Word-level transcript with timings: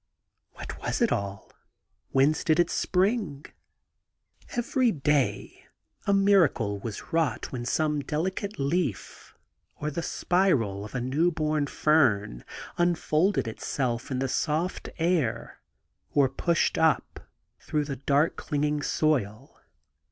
What 0.53 0.81
was 0.81 0.99
it 0.99 1.11
all? 1.11 1.51
Whence 2.09 2.43
did 2.43 2.59
it 2.59 2.71
spring? 2.71 3.45
Every 4.57 4.91
day 4.91 5.67
a 6.07 6.11
miracle 6.11 6.79
was 6.79 7.13
wrought 7.13 7.51
when 7.51 7.65
some 7.65 7.99
delicate 7.99 8.57
leaf, 8.57 9.35
or 9.79 9.91
the 9.91 10.01
spiral 10.01 10.83
of 10.83 10.95
a 10.95 11.01
new 11.01 11.29
born 11.31 11.67
fern, 11.67 12.43
unfolded 12.79 13.47
itself 13.47 14.09
in 14.09 14.17
the 14.17 14.27
soft 14.27 14.89
ah, 14.99 15.53
or 16.15 16.29
pushed 16.29 16.79
up 16.79 17.19
through 17.59 17.85
the 17.85 17.97
dark 17.97 18.35
clinging 18.37 18.81
soil. 18.81 19.61